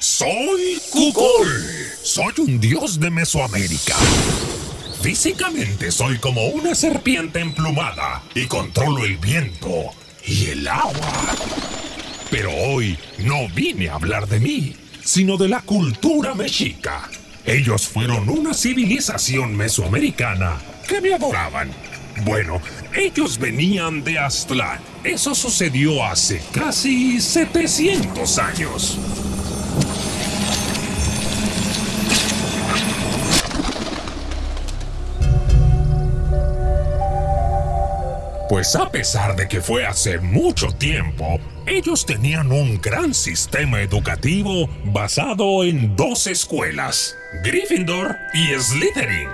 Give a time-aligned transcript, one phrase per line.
[0.00, 1.48] Soy Kukul.
[2.04, 3.96] Soy un dios de Mesoamérica.
[5.02, 9.90] Físicamente soy como una serpiente emplumada y controlo el viento
[10.24, 11.34] y el agua.
[12.30, 17.10] Pero hoy no vine a hablar de mí, sino de la cultura mexica.
[17.44, 21.72] Ellos fueron una civilización mesoamericana que me adoraban.
[22.24, 22.62] Bueno,
[22.94, 24.78] ellos venían de Aztlán.
[25.02, 28.98] Eso sucedió hace casi 700 años.
[38.48, 44.70] Pues a pesar de que fue hace mucho tiempo, ellos tenían un gran sistema educativo
[44.84, 49.28] basado en dos escuelas, Gryffindor y Slytherin.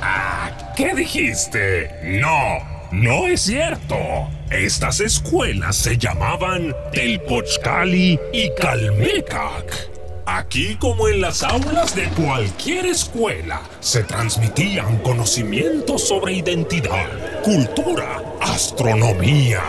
[0.00, 1.90] Ah, ¿qué dijiste?
[2.02, 2.58] No,
[2.90, 4.30] no es cierto.
[4.50, 9.91] Estas escuelas se llamaban Telpochcali y Calmecac.
[10.34, 19.60] Aquí como en las aulas de cualquier escuela, se transmitían conocimientos sobre identidad, cultura, astronomía,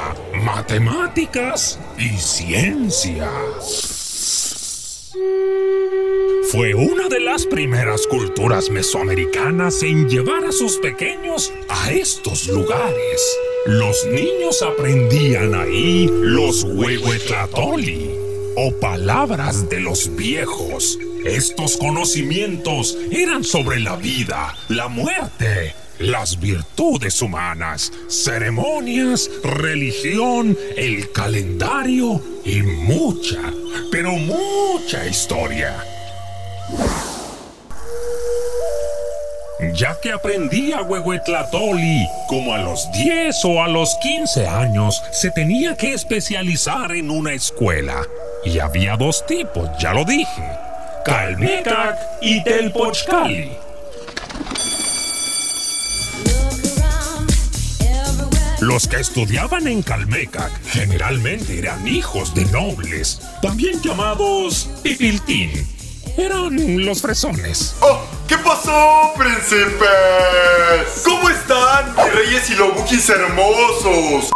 [0.41, 3.29] matemáticas y ciencia.
[6.49, 13.37] Fue una de las primeras culturas mesoamericanas en llevar a sus pequeños a estos lugares.
[13.65, 18.23] Los niños aprendían ahí los huehuetlatoli,
[18.55, 20.97] o palabras de los viejos.
[21.25, 32.21] Estos conocimientos eran sobre la vida, la muerte, las virtudes humanas, ceremonias, religión, el calendario
[32.43, 33.41] y mucha,
[33.91, 35.83] pero mucha historia.
[39.75, 45.31] Ya que aprendí a Huehuetlatoli como a los 10 o a los 15 años, se
[45.31, 48.05] tenía que especializar en una escuela.
[48.45, 50.43] Y había dos tipos, ya lo dije.
[51.05, 53.57] Calmecac y Telpochcali.
[58.59, 65.51] Los que estudiaban en Calmecac generalmente eran hijos de nobles, también llamados Pipiltín.
[66.17, 67.75] Eran los fresones.
[67.81, 68.05] ¡Oh!
[68.27, 71.03] ¿Qué pasó, príncipes?
[71.03, 74.31] ¿Cómo están, reyes y lobukis hermosos?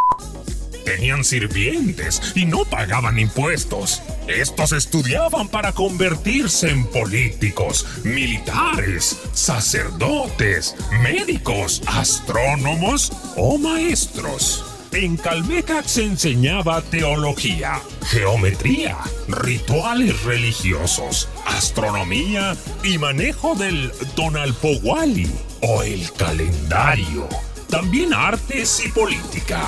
[0.87, 4.01] Tenían sirvientes y no pagaban impuestos.
[4.25, 14.63] Estos estudiaban para convertirse en políticos, militares, sacerdotes, médicos, astrónomos o maestros.
[14.93, 18.97] En Calmecac se enseñaba teología, geometría,
[19.27, 22.55] rituales religiosos, astronomía
[22.85, 25.29] y manejo del Tonalpohuali
[25.63, 27.27] o el calendario.
[27.69, 29.67] También artes y política.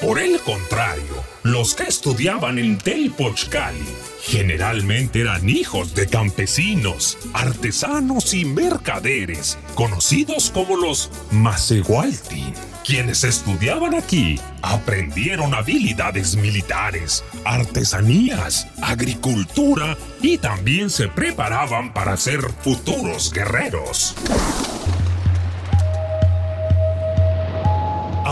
[0.00, 3.84] Por el contrario, los que estudiaban en Telpochcali
[4.22, 12.54] generalmente eran hijos de campesinos, artesanos y mercaderes, conocidos como los Macehualtin.
[12.84, 23.32] Quienes estudiaban aquí aprendieron habilidades militares, artesanías, agricultura y también se preparaban para ser futuros
[23.32, 24.14] guerreros.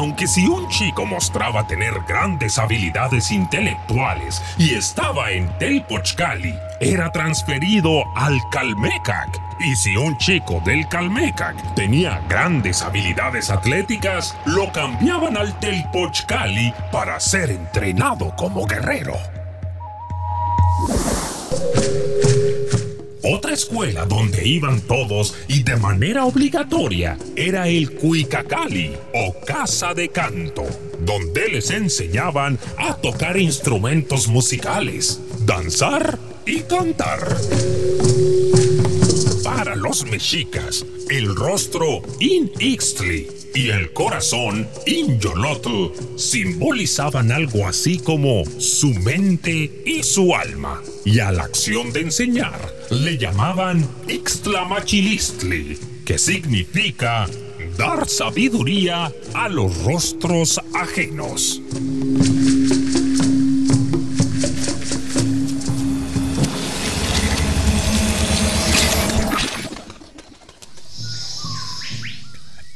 [0.03, 8.03] Aunque si un chico mostraba tener grandes habilidades intelectuales y estaba en Telpochcali, era transferido
[8.17, 9.41] al Calmecac.
[9.61, 17.21] Y si un chico del Calmecac tenía grandes habilidades atléticas, lo cambiaban al Telpochcali para
[17.21, 19.15] ser entrenado como guerrero.
[23.33, 30.11] Otra escuela donde iban todos y de manera obligatoria era el Cuicacali o Casa de
[30.11, 30.67] Canto,
[31.01, 37.27] donde les enseñaban a tocar instrumentos musicales, danzar y cantar.
[39.43, 48.45] Para los mexicas, el rostro In Ixtli y el corazón Inyolotl simbolizaban algo así como
[48.59, 50.83] su mente y su alma.
[51.05, 52.61] Y a la acción de enseñar
[52.91, 57.29] le llamaban Ixtlamachilistli, que significa
[57.77, 61.61] dar sabiduría a los rostros ajenos.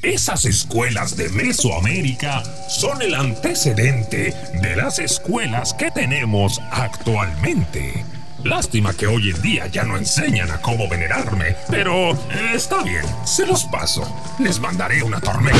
[0.07, 4.33] Esas escuelas de Mesoamérica son el antecedente
[4.63, 8.05] de las escuelas que tenemos actualmente.
[8.45, 13.03] Lástima que hoy en día ya no enseñan a cómo venerarme, pero eh, está bien,
[13.25, 14.05] se los paso.
[14.39, 15.59] Les mandaré una tormenta.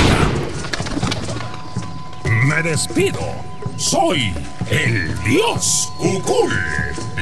[2.45, 3.56] Me despido.
[3.77, 4.33] Soy
[4.71, 6.51] el dios Kukul,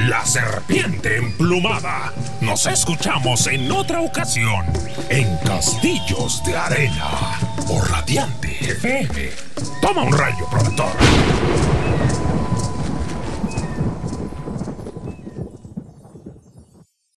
[0.07, 2.13] la serpiente emplumada.
[2.39, 4.65] Nos escuchamos en otra ocasión
[5.09, 9.31] en Castillos de Arena o Radiante FM.
[9.81, 10.91] Toma un rayo, protector.